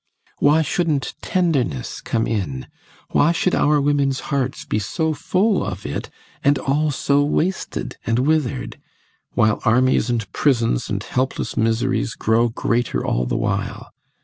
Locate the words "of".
5.63-5.85